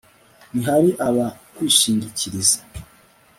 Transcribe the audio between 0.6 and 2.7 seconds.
hari aba kwishingikiriza